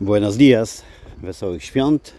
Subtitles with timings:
[0.00, 0.82] Buenos dias,
[1.22, 2.14] wesołych świąt,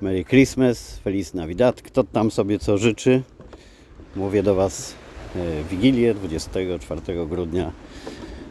[0.00, 1.82] Merry Christmas, Feliz Navidad.
[1.82, 3.22] Kto tam sobie co życzy?
[4.16, 4.94] Mówię do Was
[5.36, 7.72] e, Wigilię 24 grudnia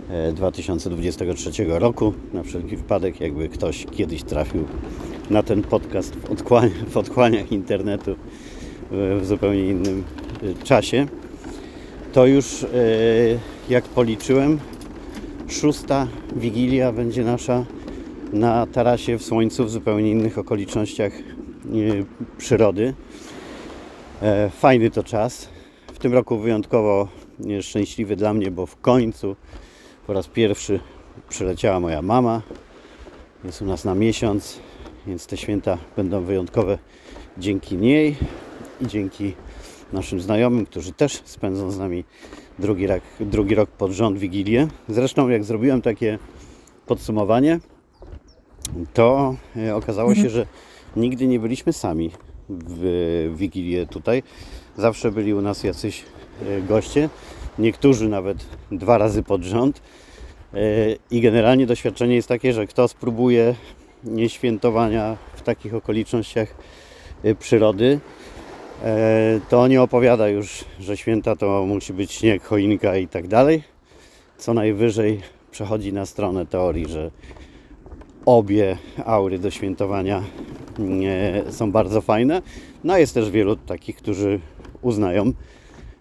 [0.09, 2.13] e, 2023 roku.
[2.33, 4.67] Na wszelki wypadek, jakby ktoś kiedyś trafił
[5.29, 8.15] na ten podcast w, odkłania, w odkłaniach internetu
[8.91, 10.03] w, w zupełnie innym
[10.43, 11.07] e, czasie,
[12.13, 12.67] to już e,
[13.69, 14.59] jak policzyłem,
[15.47, 17.65] szósta Wigilia będzie nasza
[18.33, 21.19] na tarasie w słońcu w zupełnie innych okolicznościach e,
[22.37, 22.93] przyrody.
[24.21, 25.49] E, Fajny to czas.
[25.93, 27.07] W tym roku wyjątkowo
[27.49, 29.35] e, szczęśliwy dla mnie, bo w końcu
[30.07, 30.79] po raz pierwszy
[31.29, 32.41] przyleciała moja mama.
[33.43, 34.59] Jest u nas na miesiąc,
[35.07, 36.77] więc te święta będą wyjątkowe
[37.37, 38.15] dzięki niej
[38.81, 39.33] i dzięki
[39.93, 42.03] naszym znajomym, którzy też spędzą z nami
[42.59, 44.67] drugi rok, drugi rok pod rząd Wigilię.
[44.89, 46.19] Zresztą jak zrobiłem takie
[46.85, 47.59] podsumowanie,
[48.93, 50.45] to e, okazało się, że
[50.95, 52.11] nigdy nie byliśmy sami
[52.49, 54.23] w Wigilię tutaj.
[54.77, 56.05] Zawsze byli u nas jacyś
[56.47, 57.09] e, goście,
[57.59, 59.81] niektórzy nawet dwa razy pod rząd.
[60.53, 60.57] E,
[61.11, 63.55] I generalnie doświadczenie jest takie, że kto spróbuje
[64.27, 66.55] świętowania w takich okolicznościach
[67.39, 67.99] przyrody,
[69.49, 73.63] to nie opowiada już, że święta to musi być śnieg, choinka i tak dalej.
[74.37, 77.11] Co najwyżej przechodzi na stronę teorii, że
[78.25, 80.23] obie aury do świętowania
[81.05, 82.41] e, są bardzo fajne.
[82.83, 84.39] No jest też wielu takich, którzy
[84.81, 85.33] uznają,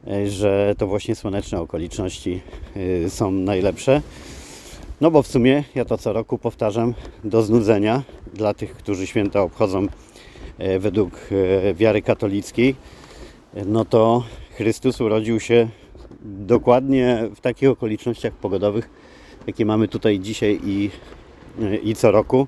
[0.07, 2.41] e, że to właśnie słoneczne okoliczności
[3.05, 4.03] e, są najlepsze.
[5.01, 8.03] No bo w sumie ja to co roku powtarzam do znudzenia
[8.35, 9.87] dla tych, którzy święta obchodzą
[10.79, 11.13] według
[11.75, 12.75] wiary katolickiej.
[13.67, 14.25] No to
[14.57, 15.69] Chrystus urodził się
[16.23, 18.91] dokładnie w takich okolicznościach pogodowych,
[19.47, 20.91] jakie mamy tutaj dzisiaj i,
[21.83, 22.47] i co roku.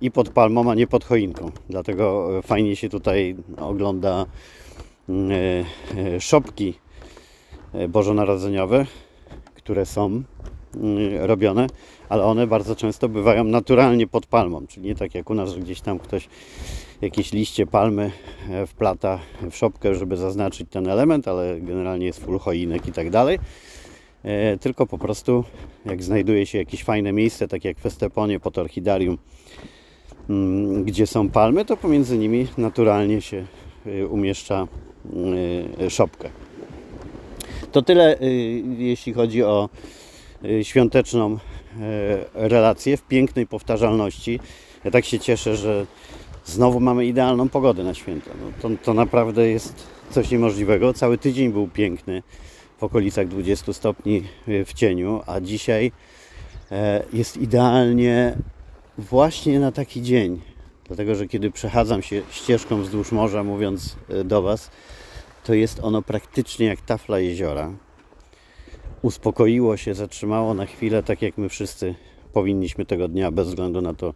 [0.00, 1.50] I pod palmą, a nie pod choinką.
[1.70, 4.26] Dlatego e, fajnie się tutaj ogląda
[5.08, 6.74] e, szopki
[7.88, 8.86] bożonarodzeniowe,
[9.54, 10.22] które są
[11.18, 11.66] robione,
[12.08, 15.60] ale one bardzo często bywają naturalnie pod palmą, czyli nie tak jak u nas, że
[15.60, 16.28] gdzieś tam ktoś
[17.00, 18.12] jakieś liście palmy
[18.50, 19.18] e, wplata
[19.50, 23.38] w szopkę, żeby zaznaczyć ten element, ale generalnie jest full choinek i tak dalej.
[24.26, 25.44] E, Tylko po prostu
[25.84, 29.18] jak znajduje się jakieś fajne miejsce, tak jak w Esteponie pod orchidarium,
[30.30, 33.46] mm, gdzie są palmy, to pomiędzy nimi naturalnie się
[33.86, 34.68] e, umieszcza
[35.80, 36.30] e, szopkę.
[37.72, 39.68] To tyle, y, jeśli chodzi o
[40.44, 41.38] y, świąteczną
[42.34, 44.40] relację w pięknej powtarzalności.
[44.84, 45.86] Ja tak się cieszę, że
[46.44, 48.30] znowu mamy idealną pogodę na święta.
[48.40, 50.94] No to, to naprawdę jest coś niemożliwego.
[50.94, 52.22] Cały tydzień był piękny
[52.78, 55.92] w okolicach 20 stopni y, w cieniu, a dzisiaj
[56.72, 58.36] e, jest idealnie
[58.98, 60.40] właśnie na taki dzień.
[60.86, 64.70] Dlatego, że kiedy przechadzam się ścieżką wzdłuż morza, mówiąc e, do Was,
[65.44, 67.72] to jest ono praktycznie jak tafla jeziora.
[69.02, 71.94] Uspokoiło się, zatrzymało na chwilę, tak jak my wszyscy
[72.32, 74.14] powinniśmy tego dnia, bez względu na to,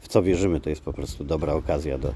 [0.00, 0.60] w co wierzymy.
[0.60, 2.14] To jest po prostu dobra okazja do,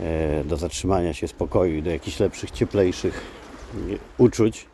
[0.00, 3.20] e, do zatrzymania się spokoju do jakichś lepszych, cieplejszych
[4.18, 4.66] uczuć.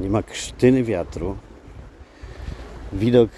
[0.00, 1.36] Nie ma krztyny wiatru.
[2.92, 3.30] Widok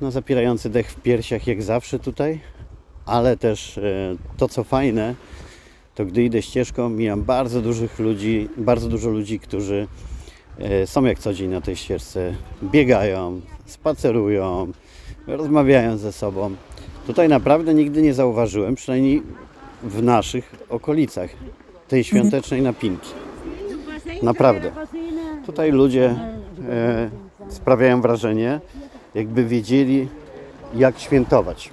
[0.00, 2.40] no, zapierający dech w piersiach, jak zawsze tutaj,
[3.06, 5.14] ale też e, to, co fajne,
[5.94, 9.86] to gdy idę ścieżką, mijam bardzo dużych ludzi, bardzo dużo ludzi, którzy
[10.58, 14.72] e, są jak co dzień na tej ścieżce, biegają, spacerują,
[15.26, 16.54] rozmawiają ze sobą.
[17.06, 19.22] Tutaj naprawdę nigdy nie zauważyłem, przynajmniej
[19.82, 21.30] w naszych okolicach,
[21.88, 23.10] tej świątecznej napinki.
[24.22, 24.72] Naprawdę.
[25.50, 26.14] Tutaj ludzie
[26.68, 27.10] e,
[27.48, 28.60] sprawiają wrażenie,
[29.14, 30.08] jakby wiedzieli,
[30.74, 31.70] jak świętować.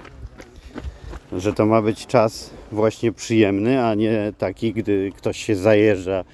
[1.32, 6.24] Że to ma być czas właśnie przyjemny, a nie taki, gdy ktoś się zajeżdża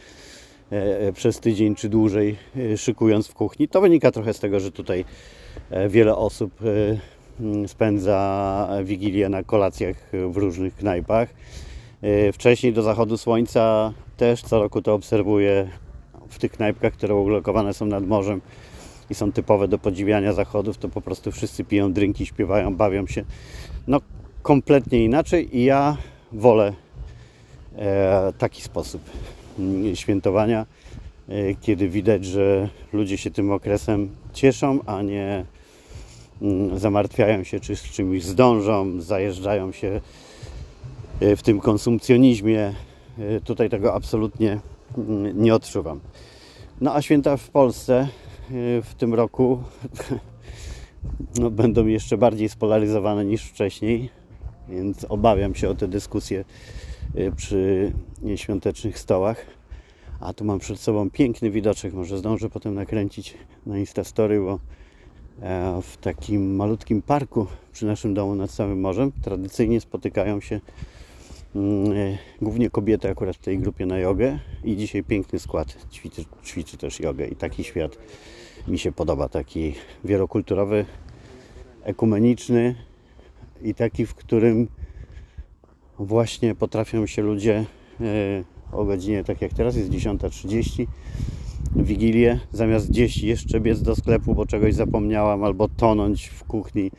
[0.70, 3.68] e, przez tydzień czy dłużej e, szykując w kuchni.
[3.68, 5.04] To wynika trochę z tego, że tutaj
[5.70, 9.96] e, wiele osób e, spędza Wigilię na kolacjach
[10.30, 11.28] w różnych knajpach.
[12.02, 15.68] E, Wcześniej do zachodu słońca też co roku to obserwuję
[16.34, 18.40] w tych knajpkach, które ulokowane są nad morzem
[19.10, 23.24] i są typowe do podziwiania zachodów, to po prostu wszyscy piją drinki, śpiewają, bawią się.
[23.86, 24.00] No
[24.42, 25.96] kompletnie inaczej i ja
[26.32, 26.72] wolę
[27.76, 29.02] e, taki sposób
[29.58, 30.66] mm, świętowania,
[31.28, 35.44] e, kiedy widać, że ludzie się tym okresem cieszą, a nie
[36.42, 40.00] mm, zamartwiają się, czy z czymś zdążą, zajeżdżają się
[41.20, 42.74] e, w tym konsumpcjonizmie.
[43.18, 44.60] E, Tutaj tego absolutnie
[45.34, 46.00] nie odczuwam.
[46.80, 48.08] No a święta w Polsce e,
[48.82, 49.62] w tym roku
[51.40, 54.10] no, będą jeszcze bardziej spolaryzowane niż wcześniej.
[54.68, 56.44] więc obawiam się o te dyskusje
[57.16, 57.92] y, przy
[58.36, 59.46] świątecznych stołach.
[60.20, 63.34] A tu mam przed sobą piękny widoczek, może zdążę potem nakręcić
[63.66, 64.58] na Instastory, bo
[65.42, 70.93] e, w takim malutkim parku przy naszym domu nad samym morzem tradycyjnie spotykają się mm,
[72.42, 77.00] głównie kobiety akurat w tej grupie na jogę i dzisiaj piękny skład ćwiczy, ćwiczy też
[77.00, 77.98] jogę i taki świat
[78.68, 79.74] mi się podoba, taki
[80.04, 80.84] wielokulturowy,
[81.82, 82.74] ekumeniczny
[83.62, 84.68] i taki, w którym
[85.98, 87.64] właśnie potrafią się ludzie
[88.00, 90.86] e, o godzinie, tak jak teraz jest 10.30,
[91.76, 96.90] Wigilię, zamiast gdzieś jeszcze biec do sklepu, bo czegoś zapomniałam, albo tonąć w kuchni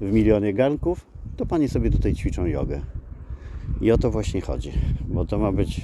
[0.00, 1.06] w milionie garnków,
[1.36, 2.80] to Pani sobie tutaj ćwiczą jogę.
[3.80, 4.72] I o to właśnie chodzi,
[5.08, 5.80] bo to ma być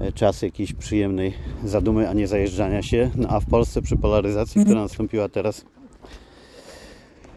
[0.00, 1.34] e, czas jakiejś przyjemnej
[1.64, 3.10] zadumy, a nie zajeżdżania się.
[3.14, 5.64] No a w Polsce przy polaryzacji, która nastąpiła teraz,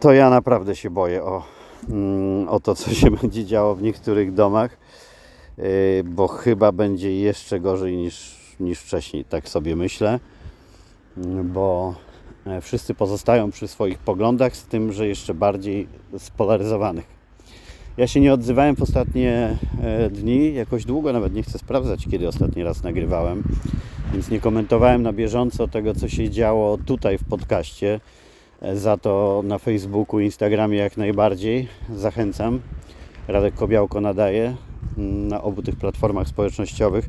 [0.00, 1.42] to ja naprawdę się boję o,
[1.88, 4.78] mm, o to, co się będzie działo w niektórych domach,
[5.58, 5.64] yy,
[6.04, 10.20] bo chyba będzie jeszcze gorzej niż, niż wcześniej, tak sobie myślę,
[11.16, 11.94] Mm, bo
[12.46, 15.88] e, wszyscy pozostają przy swoich poglądach, z tym, że jeszcze bardziej
[16.18, 17.15] spolaryzowanych.
[17.96, 22.28] Ja się nie odzywałem w ostatnie e, dni, jakoś długo, nawet nie chcę sprawdzać, kiedy
[22.28, 23.42] ostatni raz nagrywałem,
[24.12, 28.00] więc nie komentowałem na bieżąco tego, co się działo tutaj w podcaście.
[28.60, 32.60] E, Za to na Facebooku, Instagramie jak najbardziej zachęcam.
[33.28, 34.54] Radek Kobiałko nadaje
[34.98, 37.08] mm, na obu tych platformach społecznościowych.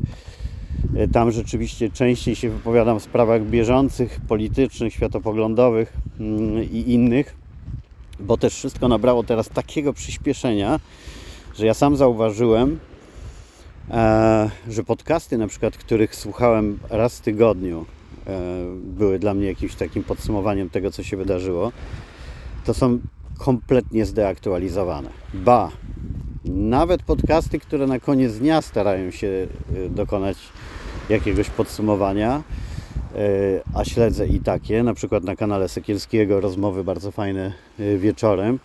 [0.96, 7.37] E, Tam rzeczywiście częściej się wypowiadam w sprawach bieżących, politycznych, światopoglądowych mm, i innych
[8.20, 10.80] bo też wszystko nabrało teraz takiego przyspieszenia,
[11.56, 12.80] że ja sam zauważyłem,
[13.92, 17.86] e, że podcasty, na przykład, których słuchałem raz w tygodniu,
[18.28, 18.40] e,
[18.84, 21.72] były dla mnie jakimś takim podsumowaniem tego, co się wydarzyło,
[22.66, 23.00] to są
[23.38, 25.10] kompletnie zdeaktualizowane.
[25.34, 25.72] Ba,
[26.46, 30.38] nawet podcasty, które na koniec dnia starają się e, dokonać
[31.10, 32.44] jakiegoś podsumowania,
[33.74, 38.60] a śledzę i takie, na przykład na kanale Sekielskiego rozmowy bardzo fajne e, wieczorem,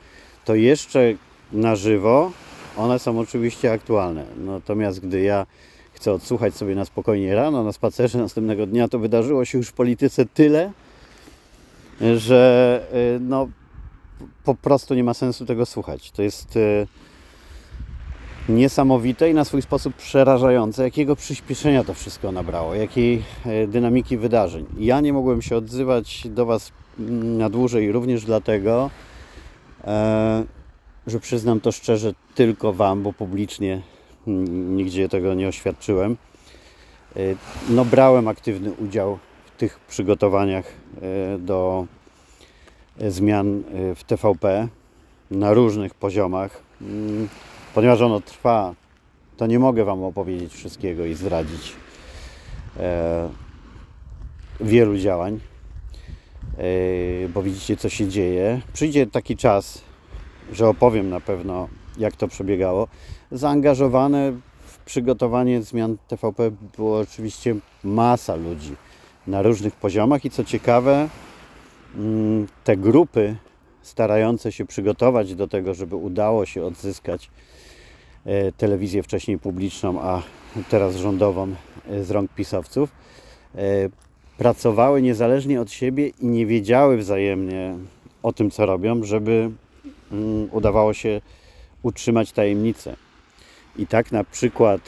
[0.44, 1.14] to jeszcze
[1.52, 2.32] na żywo
[2.76, 4.24] one są oczywiście aktualne.
[4.36, 5.46] Natomiast gdy ja
[5.92, 9.72] chcę odsłuchać sobie na spokojnie rano, na spacerze następnego dnia, to wydarzyło się już w
[9.72, 10.72] polityce tyle,
[12.16, 13.48] że e, no,
[14.44, 16.10] po prostu nie ma sensu tego słuchać.
[16.10, 16.58] To jest
[18.48, 24.66] niesamowite i na swój sposób przerażające, jakiego przyspieszenia to wszystko nabrało, jakiej e, dynamiki wydarzeń.
[24.78, 28.90] Ja nie mogłem się odzywać do Was mm, na dłużej również dlatego,
[29.84, 30.44] e,
[31.06, 33.82] że przyznam to szczerze tylko Wam, bo publicznie
[34.26, 36.16] mm, nigdzie tego nie oświadczyłem.
[37.16, 37.20] E,
[37.70, 40.64] no, brałem aktywny udział w tych przygotowaniach
[41.38, 41.86] do
[43.08, 43.62] zmian
[43.96, 44.68] w TVP
[45.30, 46.62] na różnych poziomach.
[47.74, 48.74] Ponieważ ono trwa,
[49.36, 51.72] to nie mogę Wam opowiedzieć wszystkiego i zdradzić
[52.76, 53.28] e,
[54.60, 55.40] wielu działań,
[56.58, 58.60] e, bo widzicie, co się dzieje.
[58.72, 59.82] Przyjdzie taki czas,
[60.52, 62.88] że opowiem na pewno, jak to przebiegało.
[63.30, 64.32] Zaangażowane
[64.66, 68.74] w przygotowanie zmian TVP było oczywiście masa ludzi
[69.26, 71.08] na różnych poziomach i co ciekawe,
[71.96, 73.36] mm, te grupy
[73.82, 77.30] starające się przygotować do tego, żeby udało się odzyskać
[78.26, 80.22] E, telewizję wcześniej publiczną, a
[80.70, 81.54] teraz rządową
[81.88, 82.90] e, z rąk pisowców,
[83.54, 83.60] e,
[84.38, 87.74] pracowały niezależnie od siebie i nie wiedziały wzajemnie
[88.22, 89.50] o tym, co robią, żeby
[90.12, 91.20] mm, udawało się
[91.82, 92.96] utrzymać tajemnicę.
[93.76, 94.80] I tak na przykład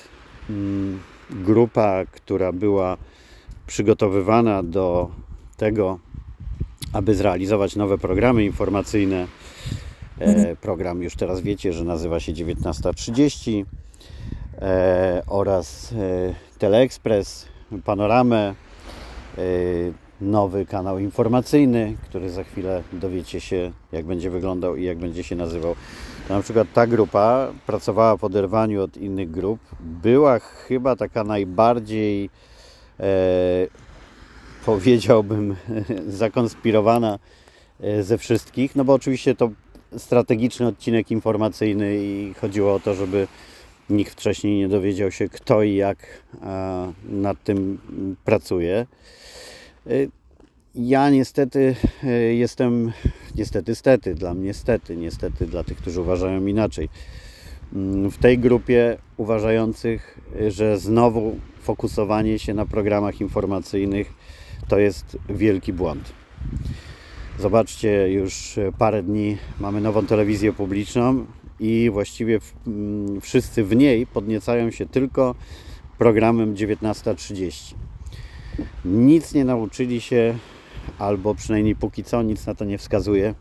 [0.50, 2.96] mm, grupa, która była
[3.66, 5.10] przygotowywana do
[5.56, 5.98] tego,
[6.94, 9.26] aby zrealizować nowe programy informacyjne,
[10.18, 13.64] E, program już teraz wiecie, że nazywa się 19.30
[14.60, 17.46] e, oraz e, Teleexpress,
[17.84, 18.54] Panoramę,
[20.20, 25.36] nowy kanał informacyjny, który za chwilę dowiecie się, jak będzie wyglądał i jak będzie się
[25.36, 25.74] nazywał.
[26.28, 29.60] To na przykład ta grupa pracowała w oderwaniu od innych grup.
[29.80, 32.30] Była chyba taka najbardziej,
[33.00, 33.04] e,
[34.66, 35.56] powiedziałbym,
[36.08, 37.18] zakonspirowana
[38.00, 39.50] ze wszystkich, no bo oczywiście to
[39.98, 43.28] strategiczny odcinek informacyjny i chodziło o to, żeby
[43.90, 45.98] nikt wcześniej nie dowiedział się, kto i jak
[47.08, 47.78] nad tym
[48.24, 48.86] pracuje.
[49.86, 50.10] Y,
[50.74, 52.92] ja niestety y, jestem,
[53.34, 56.88] niestety, stety, dla mnie stety, niestety dla tych, którzy uważają inaczej.
[57.72, 64.12] Mm, w tej grupie uważających, że znowu fokusowanie się na programach informacyjnych
[64.68, 66.12] to jest wielki błąd.
[67.38, 71.26] Zobaczcie, już parę dni mamy nową telewizję publiczną
[71.60, 75.34] i właściwie mm, wszyscy w niej podniecają się tylko
[75.98, 77.74] programem 19.30.
[78.84, 80.38] Nic nie nauczyli się,
[80.98, 83.34] albo przynajmniej póki co nic na to nie wskazuje.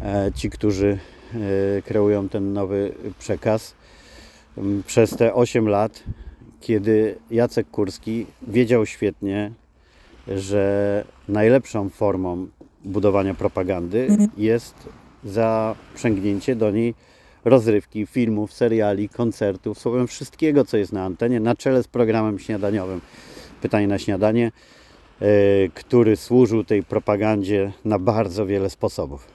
[0.00, 0.98] E, ci, którzy
[1.78, 3.74] e, kreują ten nowy przekaz
[4.58, 6.04] m, przez te 8 lat,
[6.60, 9.52] kiedy Jacek Kurski wiedział świetnie,
[10.36, 12.46] że najlepszą formą
[12.84, 14.74] budowania propagandy jest
[15.24, 16.94] zaprzęgnięcie do niej
[17.44, 23.00] rozrywki, filmów, seriali, koncertów, słowem wszystkiego, co jest na antenie, na czele z programem śniadaniowym.
[23.62, 24.52] Pytanie na śniadanie,
[25.20, 25.26] e,
[25.74, 29.26] który służył tej propagandzie na bardzo wiele sposobów.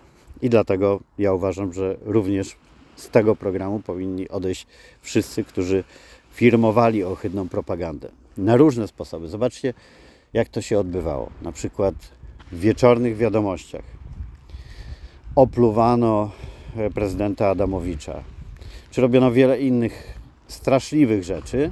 [0.41, 2.55] I dlatego ja uważam, że również
[2.95, 4.67] z tego programu powinni odejść
[5.01, 5.83] wszyscy, którzy
[6.31, 8.09] firmowali ohydną propagandę.
[8.37, 9.27] Na różne sposoby.
[9.27, 9.73] Zobaczcie,
[10.33, 11.29] jak to się odbywało.
[11.41, 11.95] Na przykład
[12.51, 13.83] w wieczornych wiadomościach
[15.35, 16.31] opluwano
[16.77, 18.23] e, prezydenta Adamowicza,
[18.91, 21.71] czy robiono wiele innych straszliwych rzeczy,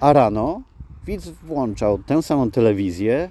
[0.00, 0.62] a rano
[1.06, 3.28] widz włączał tę samą telewizję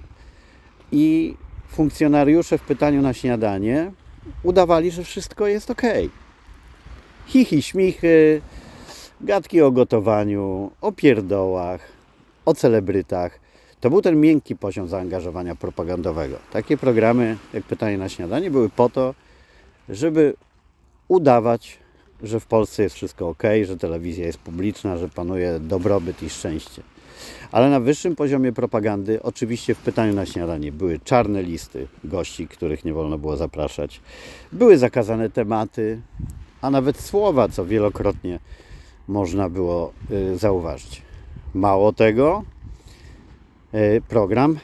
[0.92, 1.34] i
[1.68, 3.92] funkcjonariusze w pytaniu na śniadanie
[4.42, 5.82] udawali, że wszystko jest ok.
[7.26, 8.40] Chichi, śmichy,
[9.20, 11.80] gadki o gotowaniu, o pierdołach,
[12.44, 13.39] o celebrytach.
[13.80, 16.36] To był ten miękki poziom zaangażowania propagandowego.
[16.52, 19.14] Takie programy, jak pytanie na śniadanie, były po to,
[19.88, 20.34] żeby
[21.08, 21.78] udawać,
[22.22, 26.82] że w Polsce jest wszystko ok, że telewizja jest publiczna, że panuje dobrobyt i szczęście.
[27.52, 32.84] Ale na wyższym poziomie propagandy, oczywiście w pytaniu na śniadanie, były czarne listy gości, których
[32.84, 34.00] nie wolno było zapraszać.
[34.52, 36.00] Były zakazane tematy,
[36.60, 38.38] a nawet słowa, co wielokrotnie
[39.08, 41.02] można było y, zauważyć.
[41.54, 42.44] Mało tego,
[44.08, 44.58] program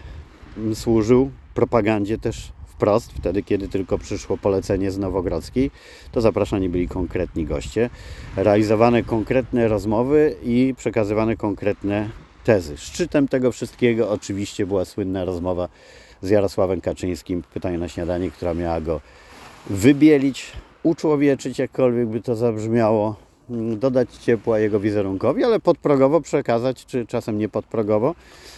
[0.75, 5.71] służył propagandzie też wprost, wtedy kiedy tylko przyszło polecenie z Nowogrodzkiej,
[6.13, 7.91] to zapraszani byli konkretni goście,
[8.37, 12.09] realizowane konkretne rozmowy i przekazywane konkretne
[12.45, 12.77] tezy.
[12.77, 15.69] Szczytem tego wszystkiego oczywiście była słynna rozmowa
[16.23, 17.43] z Jarosławem Kaczyńskim.
[17.43, 19.01] W pytaniu na śniadanie, która miała go
[19.71, 23.17] wybielić, uczłowieczyć, jakkolwiek by to zabrzmiało,
[23.51, 28.56] mm, dodać ciepła jego wizerunkowi, ale podprogowo przekazać, czy czasem nie podprogowo, e, e,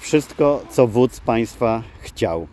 [0.00, 2.46] wszystko, co wódz państwa chciał.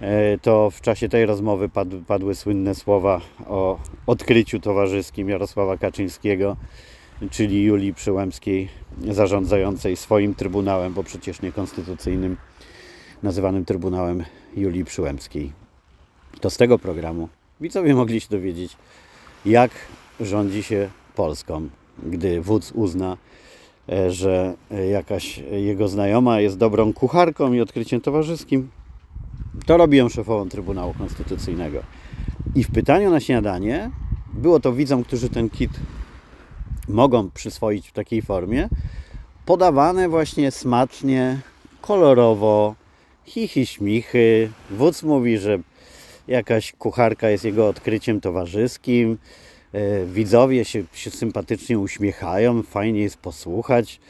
[0.00, 6.56] E, to w czasie tej rozmowy padły, padły słynne słowa o odkryciu towarzyskim Jarosława Kaczyńskiego,
[7.30, 8.68] czyli Julii Przyłębskiej,
[9.08, 12.36] zarządzającej swoim trybunałem, bo przecież niekonstytucyjnym,
[13.22, 14.24] nazywanym Trybunałem
[14.56, 15.52] Julii Przyłębskiej.
[16.40, 17.28] To z tego programu
[17.60, 18.76] widzowie mogli się dowiedzieć,
[19.44, 19.70] jak
[20.20, 21.68] rządzi się Polską,
[22.02, 23.16] gdy wódz uzna, e,
[24.08, 24.54] że
[24.90, 28.70] jakaś jego znajoma jest dobrą kucharką i odkryciem towarzyskim,
[29.66, 31.78] to robi ją szefową Trybunału Konstytucyjnego.
[32.54, 33.90] I w pytaniu na śniadanie
[34.34, 35.70] było to widzom, którzy ten kit
[36.88, 38.68] mogą przyswoić w takiej formie,
[39.46, 41.40] podawane właśnie smacznie,
[41.80, 42.74] kolorowo,
[43.26, 44.50] chichi śmichy.
[44.70, 45.58] Wódz mówi, że
[46.28, 49.18] jakaś kucharka jest jego odkryciem towarzyskim.
[49.72, 54.00] E, widzowie się, się sympatycznie uśmiechają, fajnie jest posłuchać,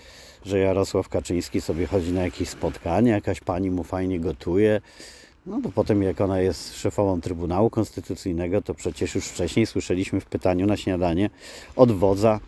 [0.44, 4.80] że Jarosław Kaczyński sobie chodzi na jakieś spotkanie, jakaś pani mu fajnie gotuje.
[5.46, 10.26] No bo potem jak ona jest szefową Trybunału Konstytucyjnego, to przecież już wcześniej słyszeliśmy w
[10.26, 11.30] pytaniu na śniadanie
[11.76, 12.40] od wodza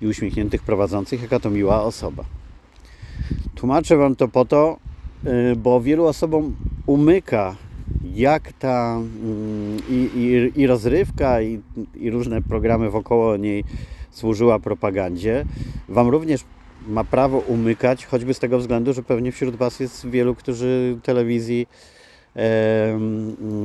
[0.00, 2.24] i uśmiechniętych prowadzących, jaka to miła osoba.
[3.54, 4.78] Tłumaczę Wam to po to,
[5.52, 7.56] y, bo wielu osobom umyka,
[8.16, 11.60] jak ta mm, i, i, i rozrywka, i,
[11.94, 13.64] i różne programy wokoło niej
[14.10, 15.44] służyła propagandzie.
[15.88, 16.40] Wam również
[16.88, 21.66] ma prawo umykać, choćby z tego względu, że pewnie wśród Was jest wielu, którzy telewizji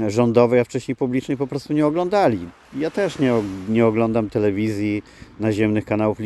[0.07, 2.39] rządowej, a wcześniej publicznej po prostu nie oglądali.
[2.77, 3.33] Ja też nie,
[3.69, 5.03] nie oglądam telewizji
[5.39, 6.17] naziemnych kanałów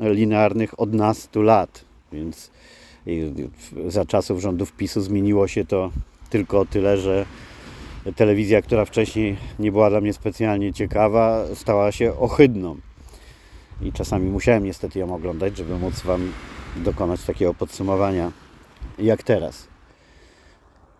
[0.00, 2.50] linearnych od nastu lat, więc
[3.88, 5.90] za czasów rządów PiSu zmieniło się to
[6.30, 7.26] tylko o tyle, że
[8.16, 12.76] telewizja, która wcześniej nie była dla mnie specjalnie ciekawa, stała się ohydną.
[13.82, 16.32] I czasami musiałem niestety ją oglądać, żeby móc Wam
[16.76, 18.32] dokonać takiego podsumowania
[18.98, 19.68] jak teraz.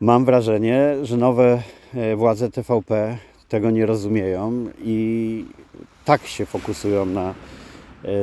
[0.00, 1.62] Mam wrażenie, że nowe
[1.94, 3.18] e, władze TVP
[3.48, 5.44] tego nie rozumieją i
[6.04, 7.34] tak się fokusują na,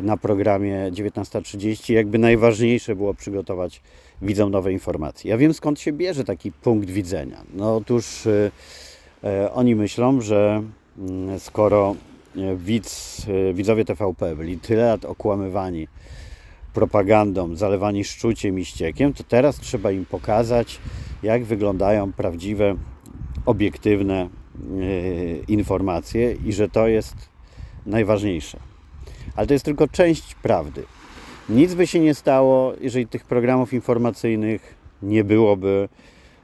[0.02, 3.82] na programie 19.30, jakby najważniejsze było przygotować
[4.22, 5.32] widzom nowe informacje.
[5.32, 7.44] Ja wiem skąd się bierze taki punkt widzenia.
[7.54, 8.52] No otóż e,
[9.24, 10.64] e, oni myślą, że
[10.98, 11.96] mm, skoro
[12.56, 15.88] widz, widzowie TVP byli tyle lat okłamywani
[16.74, 20.80] propagandą, zalewani szczuciem i ściekiem, to teraz trzeba im pokazać,
[21.24, 22.76] jak wyglądają prawdziwe,
[23.46, 24.30] obiektywne
[25.48, 27.16] informacje i że to jest
[27.86, 28.69] najważniejsze.
[29.36, 30.84] Ale to jest tylko część prawdy.
[31.50, 35.90] Nic by się nie stało, jeżeli tych programów informacyjnych nie byłoby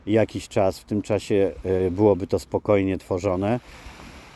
[0.08, 3.60] jakiś czas, w tym czasie e, byłoby to spokojnie tworzone,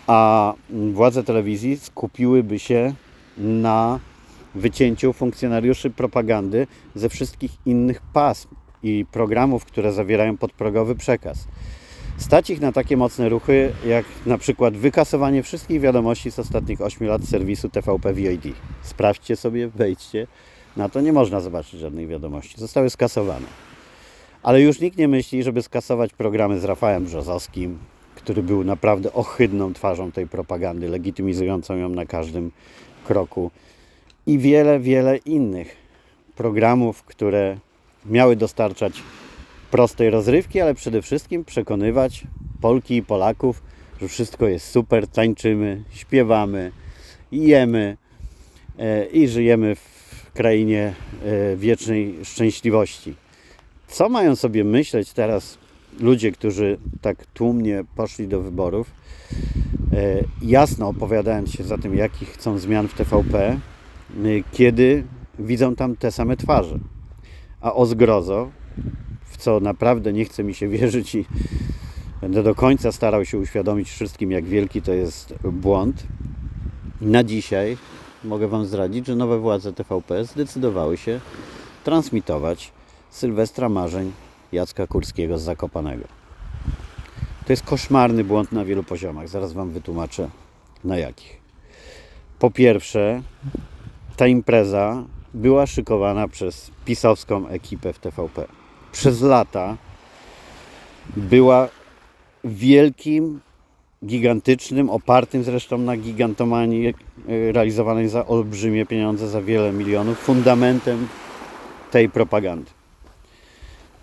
[0.08, 0.54] a
[0.94, 2.94] władze telewizji skupiłyby się
[3.38, 4.00] na
[4.56, 8.50] wycięciu funkcjonariuszy propagandy ze wszystkich innych pasm
[8.84, 11.48] i programów, które zawierają podprogowy przekaz.
[12.20, 17.08] Stać ich na takie mocne ruchy, jak na przykład wykasowanie wszystkich wiadomości z ostatnich 8
[17.08, 18.54] lat serwisu TVP VOD.
[18.82, 20.28] Sprawdźcie sobie, wejdźcie.
[20.78, 22.56] Na to nie można zobaczyć żadnych wiadomości.
[22.58, 23.46] Zostały skasowane.
[24.44, 27.78] Ale już nikt nie myśli, żeby skasować programy z Rafałem Brzozowskim,
[28.16, 32.52] który był naprawdę ohydną twarzą tej propagandy, legitymizującą ją na każdym
[33.08, 33.52] kroku.
[34.28, 35.76] I wiele, wiele innych
[36.36, 37.58] programów, które
[38.06, 38.94] miały dostarczać
[39.72, 42.24] prostej rozrywki, ale przede wszystkim przekonywać
[42.62, 43.62] Polki i Polaków,
[44.02, 46.72] że wszystko jest super, tańczymy, śpiewamy,
[47.32, 47.98] jemy
[48.80, 50.94] e, i żyjemy w krainie
[51.26, 53.16] e, wiecznej szczęśliwości.
[53.88, 55.58] Co mają sobie myśleć teraz
[56.00, 58.92] ludzie, którzy tak tłumnie poszli do wyborów,
[59.94, 63.60] e, jasno opowiadając się za tym, jakich chcą zmian w TVP,
[64.52, 65.04] kiedy
[65.40, 66.80] widzą tam te same twarze.
[67.62, 68.50] A o zgrozo,
[69.40, 71.26] co naprawdę nie chce mi się wierzyć i
[72.22, 76.04] będę do końca starał się uświadomić wszystkim, jak wielki to jest błąd.
[77.02, 77.78] Na dzisiaj
[78.24, 81.20] mogę Wam zdradzić, że nowe władze TVP zdecydowały się
[81.84, 82.72] transmitować
[83.10, 84.12] Sylwestra Marzeń
[84.52, 86.04] Jacka Kurskiego z Zakopanego.
[87.46, 89.28] To jest koszmarny błąd na wielu poziomach.
[89.28, 90.30] Zaraz Wam wytłumaczę
[90.84, 91.40] na jakich.
[92.40, 93.22] Po pierwsze,
[94.18, 95.04] ta impreza
[95.34, 98.59] była szykowana przez pisowską ekipę w TVP
[98.92, 99.78] przez lata
[101.18, 101.68] była
[102.44, 103.40] wielkim,
[104.06, 106.94] gigantycznym, opartym zresztą na gigantomanii e,
[107.52, 111.08] realizowanej za olbrzymie pieniądze, za wiele milionów, fundamentem
[111.92, 112.72] tej propagandy.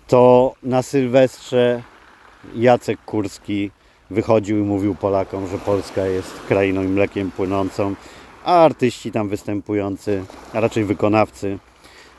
[0.07, 1.83] To na Sylwestrze
[2.55, 3.71] Jacek Kurski
[4.09, 7.95] wychodził i mówił Polakom, że Polska jest krainą i mlekiem płynącą,
[8.45, 11.59] a artyści tam występujący, a raczej wykonawcy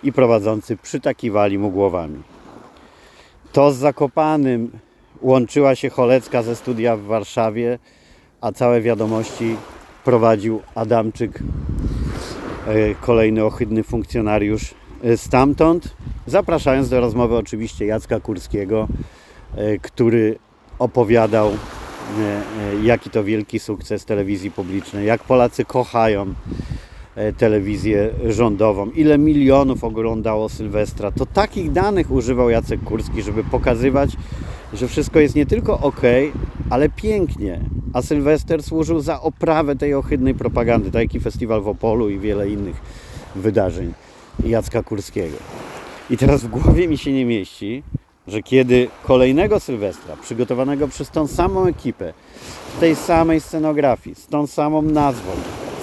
[0.02, 2.22] i prowadzący przytakiwali mu głowami.
[3.52, 4.70] To z Zakopanym
[5.22, 7.78] łączyła się Cholecka ze studia w Warszawie,
[8.40, 9.56] a całe wiadomości
[10.04, 11.38] prowadził Adamczyk,
[12.66, 15.96] e, kolejny ohydny funkcjonariusz e, stamtąd.
[16.26, 18.88] Zapraszając do rozmowy oczywiście Jacka Kurskiego,
[19.56, 20.38] e, który
[20.78, 21.50] opowiadał,
[22.82, 26.34] jaki to wielki sukces telewizji publicznej, jak Polacy kochają
[27.36, 34.10] telewizję rządową, ile milionów oglądało Sylwestra, to takich danych używał Jacek Kurski, żeby pokazywać,
[34.72, 36.02] że wszystko jest nie tylko ok,
[36.70, 37.60] ale pięknie.
[37.92, 42.18] A Sylwester służył za oprawę tej ohydnej propagandy, tak jak i festiwal w Opolu i
[42.18, 42.76] wiele innych
[43.36, 43.92] wydarzeń
[44.44, 45.36] Jacka Kurskiego.
[46.10, 47.82] I teraz w głowie mi się nie mieści,
[48.26, 52.12] że kiedy kolejnego Sylwestra, przygotowanego przez tą samą ekipę,
[52.76, 55.30] w tej samej scenografii, z tą samą nazwą,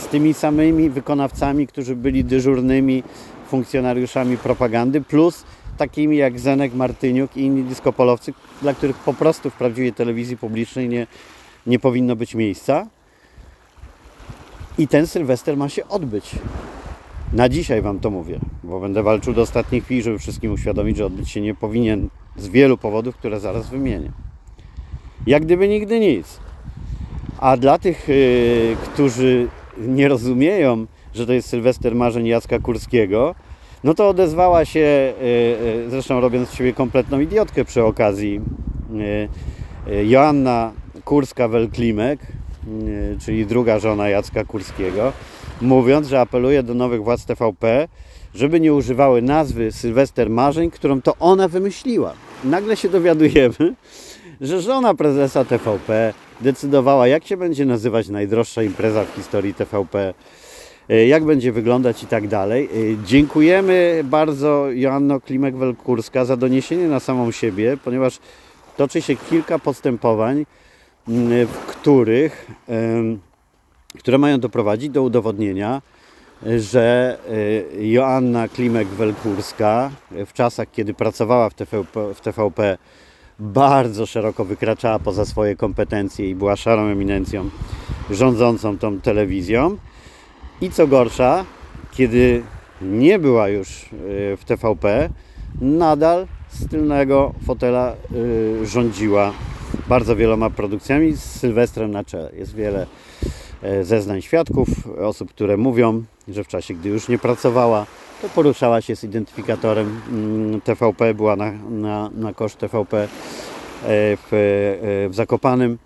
[0.05, 3.03] z tymi samymi wykonawcami, którzy byli dyżurnymi
[3.47, 5.43] funkcjonariuszami propagandy, plus
[5.77, 10.89] takimi jak Zenek Martyniuk i inni diskopolowcy, dla których po prostu w prawdziwej telewizji publicznej
[10.89, 11.07] nie,
[11.67, 12.87] nie powinno być miejsca.
[14.77, 16.31] I ten Sylwester ma się odbyć.
[17.33, 21.05] Na dzisiaj Wam to mówię, bo będę walczył do ostatniej chwili, żeby wszystkim uświadomić, że
[21.05, 24.11] odbyć się nie powinien z wielu powodów, które zaraz wymienię.
[25.27, 26.39] Jak gdyby nigdy nic.
[27.37, 33.35] A dla tych, yy, którzy nie rozumieją, że to jest Sylwester Marzeń Jacka Kurskiego,
[33.83, 35.13] no to odezwała się, e,
[35.85, 38.41] e, zresztą robiąc z siebie kompletną idiotkę przy okazji,
[39.87, 40.71] e, Joanna
[41.05, 42.17] Kurska-Welklimek,
[43.25, 45.13] czyli druga żona Jacka Kurskiego,
[45.61, 47.87] mówiąc, że apeluje do nowych władz TVP,
[48.35, 52.13] żeby nie używały nazwy Sylwester Marzeń, którą to ona wymyśliła.
[52.43, 53.75] Nagle się dowiadujemy,
[54.41, 60.13] że żona prezesa TVP decydowała, jak się będzie nazywać najdroższa impreza w historii TVP,
[60.89, 62.65] e, jak będzie wyglądać i tak dalej.
[62.65, 68.19] E, dziękujemy bardzo Joanno Klimek-Welkurska za doniesienie na samą siebie, ponieważ
[68.77, 70.45] toczy się kilka postępowań,
[71.47, 72.47] w których,
[73.99, 75.81] które mają doprowadzić do udowodnienia,
[76.57, 77.17] że
[77.77, 79.89] e, Joanna Klimek-Welkurska
[80.25, 82.77] w czasach, kiedy pracowała w TVP, w TVP
[83.39, 87.49] bardzo szeroko wykraczała poza swoje kompetencje i była szarą eminencją
[88.09, 89.77] rządzącą tą telewizją.
[90.61, 91.45] I co gorsza,
[91.91, 92.43] kiedy
[92.81, 93.87] nie była już e,
[94.37, 95.09] w TVP,
[95.61, 97.93] nadal z tylnego fotela
[98.61, 99.31] e, rządziła
[99.87, 102.31] bardzo wieloma produkcjami z Sylwestrem na czele.
[102.33, 102.87] Jest wiele
[103.61, 104.67] e, zeznań świadków,
[104.99, 107.85] osób, które mówią, że w czasie, gdy już nie pracowała,
[108.21, 113.07] to poruszała się z identyfikatorem mm, TVP, była na, na, na koszt TVP e,
[113.83, 115.77] w, e, w Zakopanym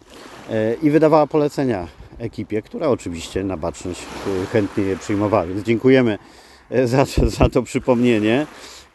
[0.81, 1.87] i wydawała polecenia
[2.17, 4.01] ekipie, która oczywiście na baczność
[4.51, 5.45] chętnie je przyjmowała.
[5.45, 6.17] Więc dziękujemy
[6.85, 7.05] za,
[7.39, 8.45] za to przypomnienie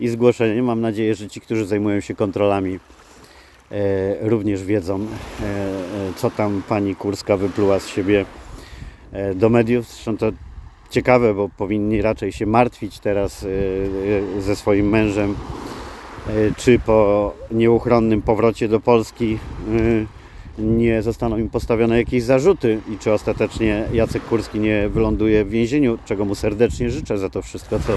[0.01, 0.63] i zgłoszenie.
[0.63, 2.79] Mam nadzieję, że ci, którzy zajmują się kontrolami,
[3.71, 8.25] e, również wiedzą, e, e, co tam pani Kurska wypluła z siebie
[9.13, 9.87] e, do mediów.
[9.87, 10.33] Zresztą to
[10.95, 13.49] ciekawe, bo powinni raczej się martwić teraz e,
[14.39, 15.35] e, ze swoim mężem,
[16.57, 19.39] czy po nieuchronnym powrocie do Polski
[20.59, 25.99] nie zostaną im postawione jakieś zarzuty i czy ostatecznie Jacek Kurski nie wyląduje w więzieniu,
[26.05, 27.93] czego mu serdecznie życzę za to wszystko, co,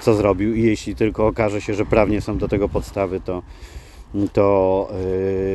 [0.00, 0.54] co zrobił.
[0.54, 3.42] I jeśli tylko okaże się, że prawnie są do tego podstawy, to,
[4.32, 4.88] to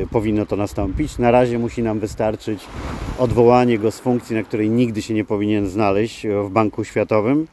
[0.00, 1.18] yy, powinno to nastąpić.
[1.18, 2.64] Na razie musi nam wystarczyć
[3.18, 7.46] odwołanie go z funkcji, na której nigdy się nie powinien znaleźć w Banku Światowym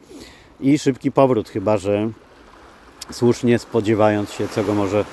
[0.60, 2.10] i szybki powrót, chyba że
[3.12, 5.06] słusznie spodziewając się, co go może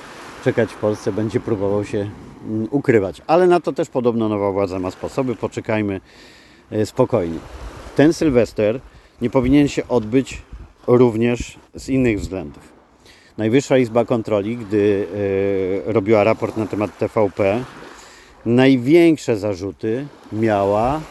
[0.43, 2.09] czekać w Polsce, będzie próbował się
[2.47, 3.21] mm, ukrywać.
[3.27, 5.35] Ale na to też podobno nowa władza ma sposoby.
[5.35, 6.01] Poczekajmy
[6.71, 7.39] e, spokojnie.
[7.95, 8.79] Ten Sylwester
[9.21, 10.41] nie powinien się odbyć
[10.87, 12.70] również z innych względów.
[13.37, 15.07] Najwyższa Izba Kontroli, gdy
[15.87, 17.63] e, robiła raport na temat TVP,
[18.45, 21.01] największe zarzuty miała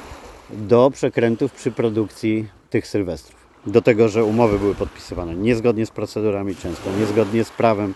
[0.50, 3.40] do przekrętów przy produkcji tych Sylwestrów.
[3.66, 7.94] Do tego, że umowy były podpisywane niezgodnie z procedurami często, niezgodnie z prawem,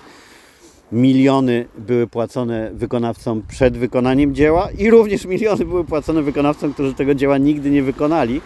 [0.93, 7.15] miliony były płacone wykonawcom przed wykonaniem dzieła i również miliony były płacone wykonawcom, którzy tego
[7.15, 8.41] dzieła nigdy nie wykonali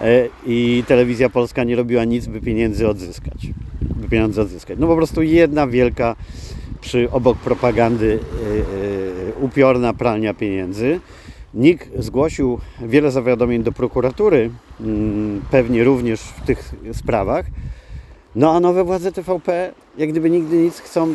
[0.00, 3.46] e, i telewizja polska nie robiła nic, by pieniędzy odzyskać.
[4.10, 4.78] Pieniądze odzyskać.
[4.78, 6.16] No po prostu jedna wielka
[6.80, 11.00] przy obok propagandy yy, yy, upiorna pralnia pieniędzy.
[11.54, 14.86] NIK zgłosił wiele zawiadomień do prokuratury, yy,
[15.50, 17.46] pewnie również w tych sprawach.
[18.34, 21.14] No a nowe władze TVP, jak gdyby nigdy nic, chcą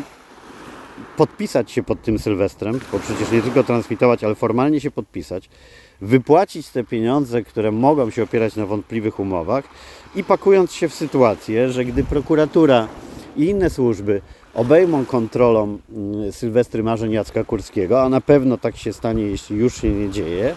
[1.16, 5.48] podpisać się pod tym Sylwestrem, bo przecież nie tylko transmitować, ale formalnie się podpisać,
[6.00, 9.64] wypłacić te pieniądze, które mogą się opierać na wątpliwych umowach
[10.16, 12.88] i pakując się w sytuację, że gdy prokuratura
[13.36, 14.20] i inne służby
[14.54, 19.80] obejmą kontrolą mm, Sylwestry Marzeń Jacka Kurskiego, a na pewno tak się stanie, jeśli już
[19.80, 20.56] się nie dzieje,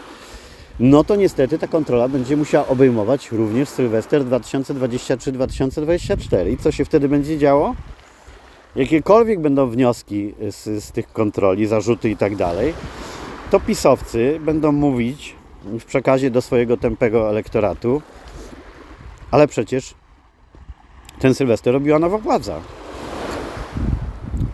[0.80, 6.52] no to niestety ta kontrola będzie musiała obejmować również Sylwester 2023-2024.
[6.52, 7.76] I co się wtedy będzie działo?
[8.76, 12.74] jakiekolwiek będą wnioski z, z tych kontroli, zarzuty i tak dalej,
[13.52, 18.02] to pisowcy będą mówić w przekazie do swojego tępego elektoratu,
[19.32, 19.94] ale przecież
[21.20, 22.60] ten Sylwester robiła nowa władza.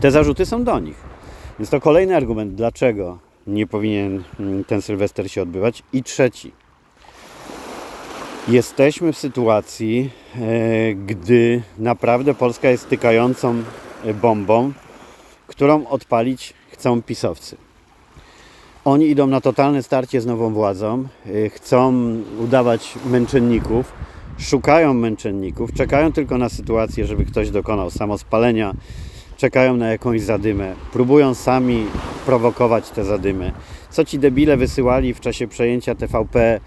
[0.00, 0.96] Te zarzuty są do nich.
[1.58, 5.82] Więc to kolejny argument, dlaczego nie powinien mm, ten Sylwester się odbywać.
[5.92, 6.52] I trzeci.
[8.48, 13.62] Jesteśmy w sytuacji, e, gdy naprawdę Polska jest stykającą
[14.22, 14.72] bombą,
[15.46, 17.56] którą odpalić chcą pisowcy.
[18.84, 21.94] Oni idą na totalne starcie z nową władzą, y, chcą
[22.38, 23.92] udawać męczenników,
[24.38, 28.74] szukają męczenników, czekają tylko na sytuację, żeby ktoś dokonał samospalenia,
[29.36, 31.86] czekają na jakąś zadymę, próbują sami
[32.26, 33.52] prowokować te zadymy.
[33.90, 36.60] Co ci debile wysyłali w czasie przejęcia TVP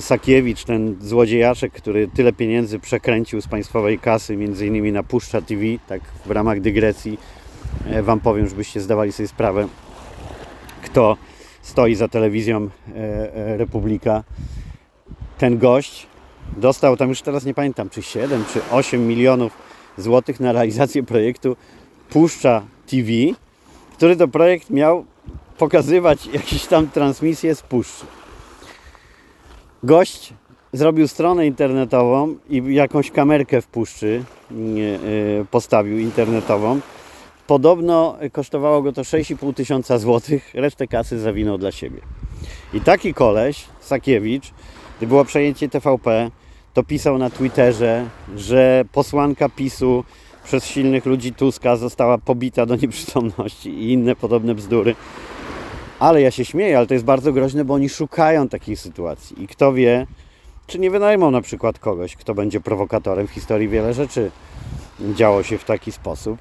[0.00, 5.62] Sakiewicz, ten złodziejaszek, który tyle pieniędzy przekręcił z państwowej kasy, między innymi na Puszcza TV,
[5.88, 7.18] tak w ramach dygresji
[7.86, 9.68] e, Wam powiem, żebyście zdawali sobie sprawę,
[10.82, 11.16] kto
[11.62, 12.96] stoi za telewizją e,
[13.34, 14.24] e, Republika.
[15.38, 16.06] Ten gość
[16.56, 19.52] dostał tam już teraz nie pamiętam, czy 7 czy 8 milionów
[19.98, 21.56] złotych na realizację projektu
[22.10, 23.08] Puszcza TV,
[23.96, 25.04] który to projekt miał
[25.58, 28.06] pokazywać jakieś tam transmisje z Puszczy.
[29.82, 30.32] Gość
[30.72, 36.80] zrobił stronę internetową i jakąś kamerkę w puszczy e, postawił internetową.
[37.46, 42.00] Podobno kosztowało go to 6,5 tysiąca złotych, resztę kasy zawinął dla siebie.
[42.74, 44.50] I taki koleś, Sakiewicz,
[44.98, 46.30] gdy było przejęcie TVP,
[46.74, 48.06] to pisał na Twitterze,
[48.36, 50.04] że posłanka PiSu
[50.44, 54.94] przez silnych ludzi Tuska została pobita do nieprzytomności i inne podobne bzdury.
[55.98, 59.42] Ale ja się śmieję, ale to jest bardzo groźne, bo oni szukają takiej sytuacji.
[59.42, 60.06] I kto wie,
[60.66, 63.26] czy nie wynajmą na przykład kogoś, kto będzie prowokatorem.
[63.26, 64.30] W historii wiele rzeczy
[65.14, 66.38] działo się w taki sposób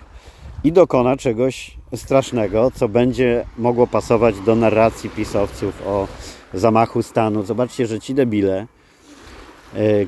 [0.63, 6.07] i dokona czegoś strasznego, co będzie mogło pasować do narracji pisowców o
[6.53, 7.43] zamachu stanu.
[7.43, 8.67] Zobaczcie, że ci debile,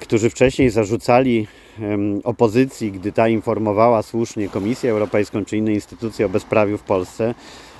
[0.01, 1.47] którzy wcześniej zarzucali
[2.23, 7.35] opozycji, gdy ta informowała słusznie Komisję Europejską czy inne instytucje o bezprawiu w Polsce,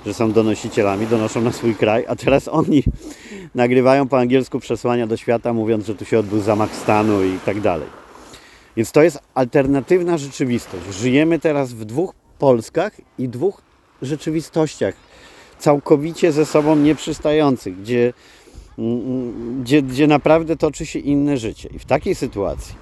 [0.05, 2.83] że są donosicielami, donoszą na swój kraj, a teraz oni
[3.55, 7.61] nagrywają po angielsku przesłania do świata, mówiąc, że tu się odbył zamach stanu i tak
[7.61, 7.87] dalej.
[8.77, 10.83] Więc to jest alternatywna rzeczywistość.
[10.91, 13.61] Żyjemy teraz w dwóch Polskach i dwóch
[14.01, 14.95] rzeczywistościach
[15.59, 18.13] całkowicie ze sobą nieprzystających, gdzie,
[19.61, 21.69] gdzie, gdzie naprawdę toczy się inne życie.
[21.73, 22.75] I w takiej sytuacji,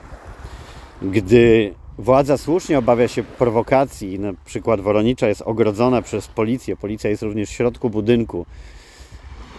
[1.01, 7.23] gdy władza słusznie obawia się prowokacji, na przykład Woronicza jest ogrodzona przez policję, policja jest
[7.23, 8.45] również w środku budynku,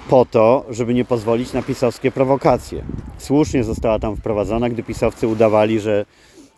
[0.09, 2.85] po to, żeby nie pozwolić na pisowskie prowokacje.
[3.19, 6.05] Słusznie została tam wprowadzona, gdy pisowcy udawali, że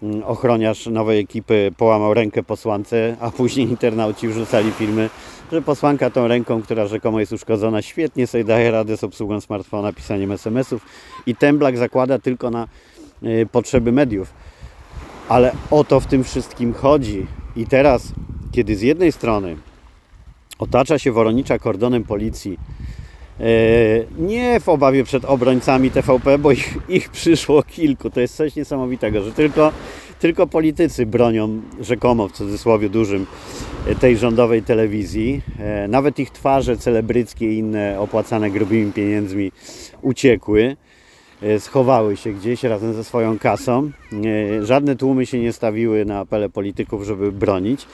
[0.03, 5.11] mm, ochroniarz nowej ekipy połamał rękę posłance, a później internauci wrzucali filmy,
[5.53, 9.93] że posłanka tą ręką, która rzekomo jest uszkodzona, świetnie sobie daje radę z obsługą smartfona,
[9.93, 10.87] pisaniem SMS-ów
[11.27, 12.69] i temblak zakłada tylko na
[13.23, 14.33] y, potrzeby mediów.
[15.29, 17.27] Ale o to w tym wszystkim chodzi.
[17.57, 18.13] I teraz,
[18.53, 19.57] kiedy z jednej strony
[20.59, 22.59] otacza się Woronicza kordonem policji,
[23.41, 23.45] e,
[24.19, 28.11] nie w obawie przed obrońcami TVP, bo ich, ich przyszło kilku.
[28.11, 29.73] To jest coś niesamowitego, że tylko,
[30.21, 33.27] tylko politycy bronią rzekomo w cudzysłowie dużym
[34.01, 35.43] tej rządowej telewizji.
[35.59, 39.53] E, nawet ich twarze celebryckie i inne opłacane grubymi pieniędzmi
[40.03, 40.77] uciekły
[41.59, 43.91] schowały się gdzieś razem ze swoją kasą.
[44.63, 47.87] Żadne tłumy się nie stawiły na apele polityków, żeby bronić.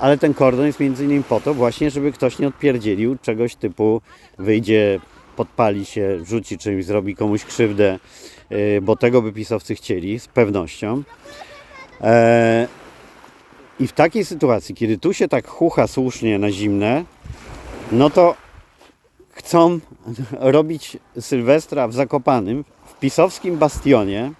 [0.00, 4.00] Ale ten kordon jest między innymi po to właśnie, żeby ktoś nie odpierdzielił czegoś typu
[4.38, 5.00] wyjdzie,
[5.36, 7.98] podpali się, rzuci czymś, zrobi komuś krzywdę,
[8.82, 11.02] bo tego by pisowcy chcieli z pewnością.
[13.80, 17.04] I w takiej sytuacji, kiedy tu się tak chucha słusznie na zimne,
[17.92, 18.34] no to
[19.30, 19.80] chcą
[20.30, 24.32] robić Sylwestra w Zakopanym, w pisowskim bastionie,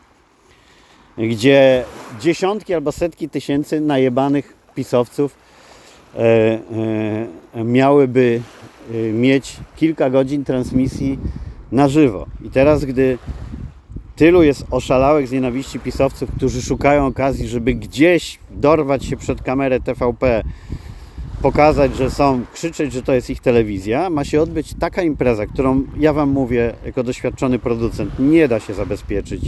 [1.19, 1.85] gdzie
[2.21, 5.37] dziesiątki albo setki tysięcy najebanych pisowców
[6.15, 6.21] e,
[7.55, 8.41] e, miałyby
[8.91, 11.19] e, mieć kilka godzin transmisji
[11.73, 12.27] na żywo.
[12.45, 13.19] I teraz, gdy
[14.17, 19.81] tylu jest oszalałych z nienawiści pisowców, którzy szukają okazji, żeby gdzieś dorwać się przed kamerę
[19.81, 20.43] TVP,
[21.43, 25.83] pokazać, że są, krzyczeć, że to jest ich telewizja, ma się odbyć taka impreza, którą
[25.99, 29.43] ja Wam mówię, jako doświadczony producent, nie da się zabezpieczyć.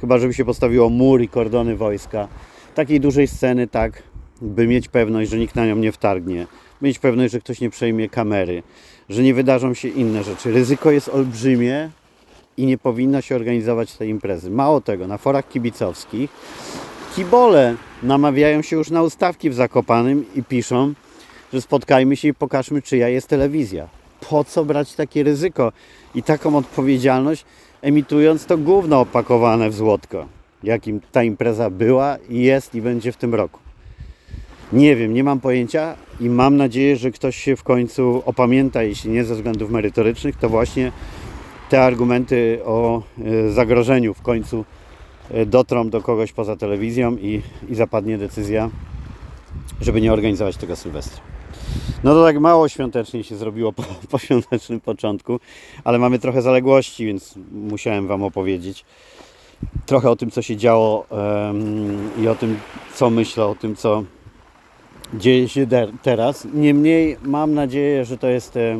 [0.00, 2.28] Chyba, żeby się postawiło mur i kordony wojska.
[2.74, 4.02] Takiej dużej sceny, tak,
[4.42, 6.46] by mieć pewność, że nikt na nią nie wtargnie,
[6.82, 8.62] mieć pewność, że ktoś nie przejmie kamery,
[9.08, 10.52] że nie wydarzą się inne rzeczy.
[10.52, 11.90] Ryzyko jest olbrzymie
[12.58, 14.50] i nie powinno się organizować tej imprezy.
[14.50, 16.30] Mało tego, na forach kibicowskich
[17.16, 20.92] kibole namawiają się już na ustawki w Zakopanym i piszą,
[21.52, 23.88] że spotkajmy się i pokażmy, czyja jest telewizja.
[24.30, 25.72] Po co brać takie ryzyko
[26.14, 27.44] i taką odpowiedzialność,
[27.82, 30.26] emitując to gówno opakowane w złotko,
[30.62, 33.60] jakim ta impreza była i jest i będzie w tym roku.
[34.72, 39.10] Nie wiem, nie mam pojęcia i mam nadzieję, że ktoś się w końcu opamięta, jeśli
[39.10, 40.92] nie ze względów merytorycznych, to właśnie
[41.68, 43.02] te argumenty o
[43.46, 44.64] e, zagrożeniu w końcu
[45.30, 48.70] e, dotrą do kogoś poza telewizją i, i zapadnie decyzja,
[49.80, 51.20] żeby nie organizować tego Sylwestra.
[52.04, 55.40] No to tak mało świątecznie się zrobiło po, po świątecznym początku,
[55.84, 58.84] ale mamy trochę zaległości, więc musiałem Wam opowiedzieć
[59.86, 62.58] trochę o tym, co się działo um, i o tym,
[62.94, 64.04] co myślę, o tym, co
[65.14, 65.66] dzieje się
[66.02, 66.46] teraz.
[66.54, 68.78] Niemniej mam nadzieję, że to jest e,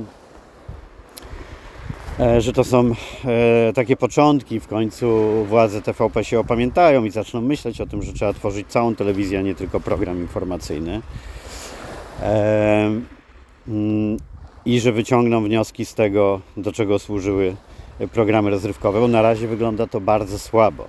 [2.39, 2.91] że to są
[3.25, 4.61] e, takie początki.
[4.61, 8.95] W końcu władze TVP się opamiętają i zaczną myśleć o tym, że trzeba tworzyć całą
[8.95, 11.01] telewizję, a nie tylko program informacyjny.
[13.69, 14.17] Mm,
[14.65, 17.57] i że wyciągną wnioski z tego, do czego służyły
[18.13, 20.85] programy rozrywkowe, bo na razie wygląda to bardzo słabo.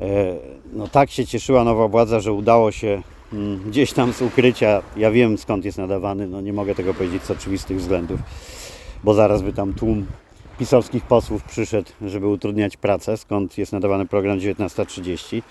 [0.00, 0.36] E,
[0.72, 5.10] no tak się cieszyła nowa władza, że udało się mm, gdzieś tam z ukrycia, ja
[5.10, 8.20] wiem skąd jest nadawany, no nie mogę tego powiedzieć z oczywistych względów,
[9.04, 10.06] bo zaraz by tam tłum
[10.60, 15.42] pisowskich posłów przyszedł, żeby utrudniać pracę, skąd jest nadawany program 19.30.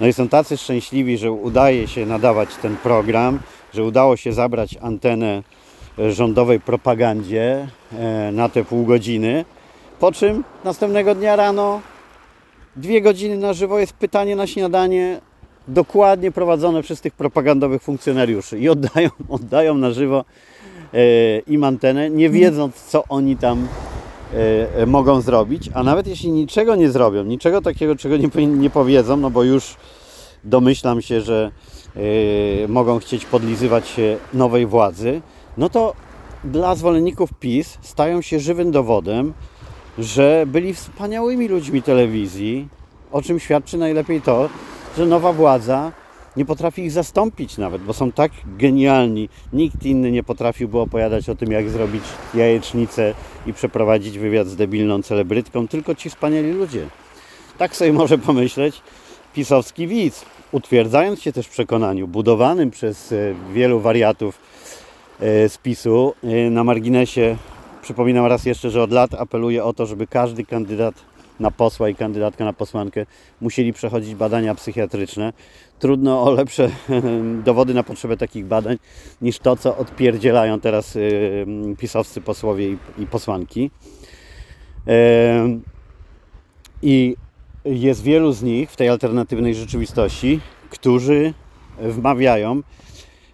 [0.00, 3.40] No i są tacy szczęśliwi, że udaje się nadawać ten program,
[3.74, 5.42] że udało się zabrać antenę
[5.98, 9.44] e, rządowej propagandzie e, na te pół godziny,
[10.00, 11.80] po czym następnego dnia rano
[12.76, 15.20] dwie godziny na żywo jest pytanie na śniadanie
[15.68, 20.24] dokładnie prowadzone przez tych propagandowych funkcjonariuszy i oddają, oddają na żywo
[20.94, 23.68] e, im antenę, nie wiedząc co oni tam
[24.86, 29.30] mogą zrobić, a nawet jeśli niczego nie zrobią, niczego takiego, czego nie, nie powiedzą, no
[29.30, 29.76] bo już
[30.44, 31.50] domyślam się, że
[31.96, 35.20] yy, mogą chcieć podlizywać się nowej władzy,
[35.58, 35.94] no to
[36.44, 39.32] dla zwolenników PiS stają się żywym dowodem,
[39.98, 42.68] że byli wspaniałymi ludźmi telewizji,
[43.12, 44.48] o czym świadczy najlepiej to,
[44.96, 45.92] że nowa władza
[46.36, 49.28] nie potrafi ich zastąpić nawet, bo są tak genialni.
[49.52, 53.14] Nikt inny nie potrafiłby opowiadać o tym, jak zrobić jajecznicę
[53.46, 56.86] i przeprowadzić wywiad z debilną celebrytką, tylko ci wspaniali ludzie.
[57.58, 58.82] Tak sobie może pomyśleć
[59.34, 64.38] pisowski widz, utwierdzając się też w przekonaniu, budowanym przez e, wielu wariatów
[65.20, 66.14] e, z PiSu.
[66.24, 67.36] E, Na marginesie
[67.82, 70.94] przypominam raz jeszcze, że od lat apeluję o to, żeby każdy kandydat
[71.40, 73.06] na posła i kandydatka na posłankę
[73.40, 75.32] musieli przechodzić badania psychiatryczne.
[75.78, 76.70] Trudno o lepsze
[77.44, 78.76] dowody na potrzebę takich badań
[79.22, 81.46] niż to, co odpierdzielają teraz y,
[81.78, 83.70] pisowscy posłowie i, posłanki.
[86.82, 87.16] I
[87.64, 91.34] jest wielu z nich w tej alternatywnej rzeczywistości, którzy
[91.78, 92.62] wmawiają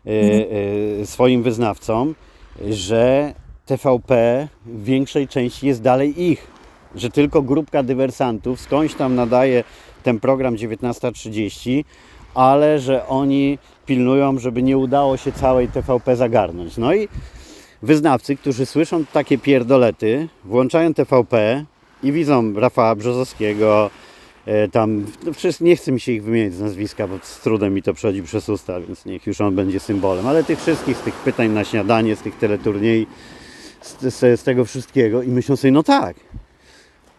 [0.07, 0.11] e,
[1.01, 2.14] e, swoim wyznawcom,
[2.71, 3.35] że
[3.66, 6.47] TVP w większej części jest dalej ich,
[6.96, 9.64] że tylko grupka dywersantów skądś tam nadaje
[10.02, 11.85] ten program 19.30,
[12.35, 16.76] ale że oni pilnują, żeby nie udało się całej TVP zagarnąć.
[16.76, 17.09] No i
[17.82, 21.64] wyznawcy, którzy słyszą takie pierdolety, włączają TVP
[22.02, 23.90] i widzą Rafała Brzozowskiego,
[24.46, 27.82] e, tam, no nie chcę mi się ich wymienić z nazwiska, bo z trudem mi
[27.82, 31.14] to przechodzi przez usta, więc niech już on będzie symbolem, ale tych wszystkich, z tych
[31.14, 33.06] pytań na śniadanie, z tych teleturniej,
[33.80, 36.16] z, z, z tego wszystkiego i myślą sobie, no tak,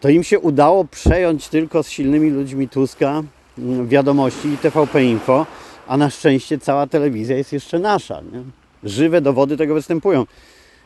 [0.00, 3.22] to im się udało przejąć tylko z silnymi ludźmi Tuska
[3.58, 5.46] mm, wiadomości i TVP Info,
[5.88, 8.20] a na szczęście cała telewizja jest jeszcze nasza.
[8.20, 8.42] Nie?
[8.84, 10.26] Żywe dowody tego występują.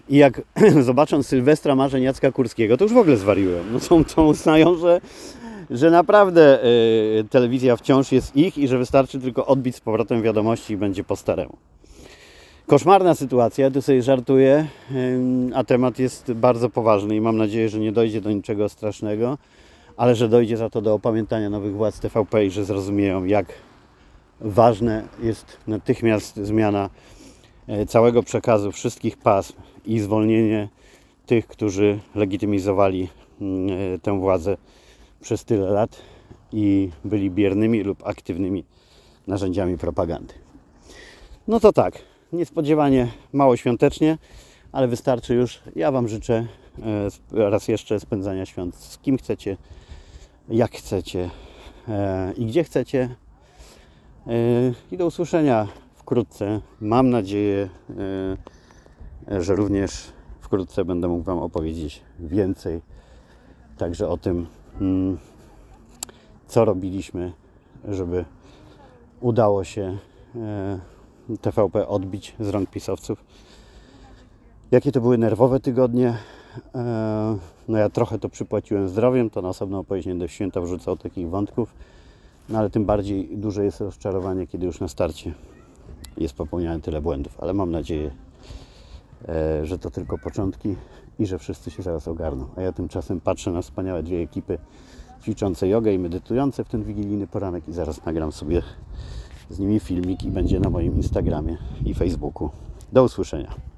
[0.09, 0.43] I jak
[0.81, 3.59] zobaczą Sylwestra Marzeń Jacka Kurskiego, to już w ogóle zwariują.
[3.73, 5.01] No to, to uznają, że,
[5.71, 10.73] że naprawdę y, telewizja wciąż jest ich i że wystarczy tylko odbić z powrotem wiadomości
[10.73, 11.57] i będzie po staremu.
[12.73, 14.67] Koszmarna sytuacja, tu sobie żartuję,
[15.55, 19.39] a temat jest bardzo poważny i mam nadzieję, że nie dojdzie do niczego strasznego,
[19.97, 23.47] ale że dojdzie za to do opamiętania nowych władz TVP i że zrozumieją, jak
[24.41, 26.91] ważne jest natychmiast zmiana
[27.67, 29.55] e, całego przekazu wszystkich pasm
[29.87, 30.69] i zwolnienie
[31.27, 33.09] tych, którzy legitymizowali
[33.41, 34.57] mm, e, tę władzę
[35.21, 35.97] przez tyle lat
[36.53, 38.65] i byli biernymi lub aktywnymi
[39.27, 40.35] narzędziami propagandy.
[41.49, 44.19] No to tak, niespodziewanie mało świątecznie,
[44.73, 45.63] ale wystarczy już.
[45.77, 46.47] Ja Wam życzę
[47.35, 49.57] e, raz jeszcze spędzania świąt z kim chcecie,
[50.49, 51.31] jak chcecie
[51.89, 53.17] e, i gdzie chcecie.
[54.27, 54.33] E,
[54.93, 56.61] I do usłyszenia wkrótce.
[56.81, 57.69] Mam nadzieję,
[59.39, 62.81] że również wkrótce będę mógł Wam opowiedzieć więcej
[63.79, 64.47] także o tym,
[64.81, 65.19] mm,
[66.47, 67.33] co robiliśmy,
[67.89, 68.25] żeby
[69.21, 69.99] udało się
[71.41, 73.25] TVP odbić z rąk pisowców.
[74.71, 76.17] Jakie to były nerwowe tygodnie.
[76.75, 81.29] E, No ja trochę to przypłaciłem zdrowiem, to na osobną opowieść do święta wrzucał takich
[81.29, 81.75] wątków.
[82.49, 85.35] No ale tym bardziej duże jest rozczarowanie, kiedy już na starcie
[86.17, 87.41] jest popełniane tyle błędów.
[87.41, 88.11] Ale mam nadzieję,
[89.29, 90.77] e, że to tylko początki
[91.19, 92.47] i że wszyscy się zaraz ogarną.
[92.57, 94.59] A ja tymczasem patrzę na wspaniałe dwie ekipy
[95.23, 98.63] ćwiczące jogę i medytujące w ten wigilijny poranek i zaraz nagram sobie
[99.53, 102.51] z nimi filmik i będzie na moim Instagramie i Facebooku.
[102.93, 103.72] Do usłyszenia.